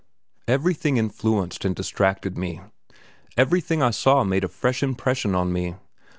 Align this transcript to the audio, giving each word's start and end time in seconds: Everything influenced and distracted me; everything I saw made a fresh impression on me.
Everything 0.47 0.97
influenced 0.97 1.63
and 1.63 1.75
distracted 1.75 2.35
me; 2.35 2.59
everything 3.37 3.83
I 3.83 3.91
saw 3.91 4.23
made 4.23 4.43
a 4.43 4.47
fresh 4.47 4.81
impression 4.81 5.35
on 5.35 5.53
me. 5.53 5.75